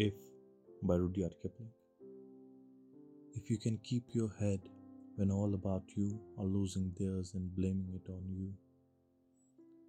[0.00, 0.14] If
[0.80, 1.70] by Rudyard Kipling.
[3.34, 4.60] If you can keep your head
[5.16, 8.52] when all about you are losing theirs and blaming it on you.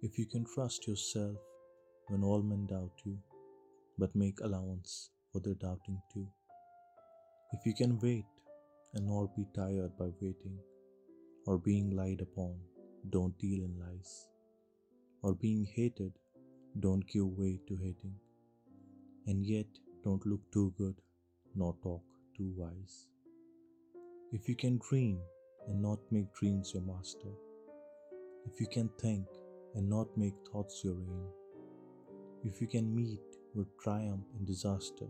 [0.02, 1.36] If you can trust yourself
[2.08, 3.18] when all men doubt you,
[3.98, 6.26] but make allowance for their doubting too.
[7.52, 8.24] If you can wait
[8.94, 10.58] and not be tired by waiting,
[11.46, 12.56] or being lied upon,
[13.10, 14.26] don't deal in lies,
[15.22, 16.18] or being hated,
[16.80, 18.16] don't give way to hating,
[19.28, 19.66] and yet
[20.04, 20.94] don't look too good,
[21.54, 22.02] nor talk
[22.36, 23.06] too wise.
[24.32, 25.18] If you can dream
[25.68, 27.28] and not make dreams your master,
[28.46, 29.26] if you can think
[29.74, 31.26] and not make thoughts your aim,
[32.44, 33.20] if you can meet
[33.54, 35.06] with triumph and disaster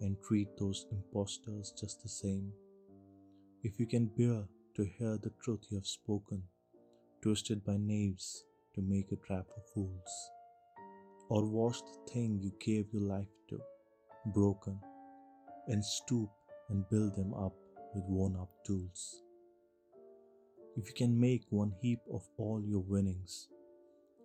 [0.00, 2.52] and treat those impostors just the same,
[3.62, 4.44] if you can bear
[4.74, 6.42] to hear the truth you have spoken,
[7.22, 8.44] twisted by knaves
[8.74, 10.30] to make a trap for fools,
[11.28, 13.60] or wash the thing you gave your life to,
[14.26, 14.78] broken,
[15.68, 16.30] and stoop
[16.68, 17.54] and build them up
[17.94, 19.22] with worn up tools.
[20.76, 23.48] If you can make one heap of all your winnings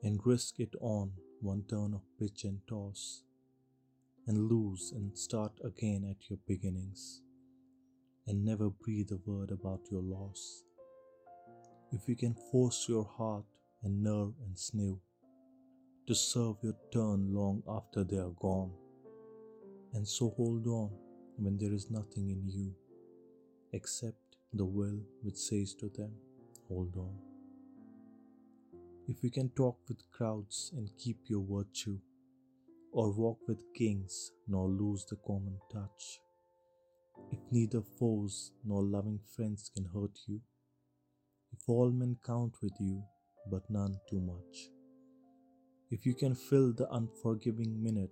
[0.03, 3.23] and risk it on one turn of pitch and toss,
[4.27, 7.21] and lose and start again at your beginnings,
[8.27, 10.63] and never breathe a word about your loss.
[11.91, 13.45] If you can force your heart
[13.83, 14.99] and nerve and sinew
[16.07, 18.71] to serve your turn long after they are gone,
[19.93, 20.89] and so hold on
[21.37, 22.73] when there is nothing in you
[23.73, 26.11] except the will which says to them,
[26.67, 27.15] Hold on.
[29.07, 31.97] If you can talk with crowds and keep your virtue,
[32.91, 36.19] or walk with kings nor lose the common touch,
[37.31, 40.41] if neither foes nor loving friends can hurt you,
[41.53, 43.01] if all men count with you,
[43.49, 44.69] but none too much,
[45.89, 48.11] if you can fill the unforgiving minute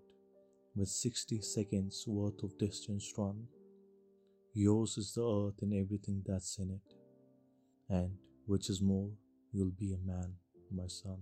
[0.75, 3.47] with 60 seconds worth of distance run,
[4.53, 6.93] yours is the earth and everything that's in it,
[7.89, 8.11] and
[8.45, 9.09] which is more,
[9.51, 10.33] you'll be a man,
[10.71, 11.17] my son.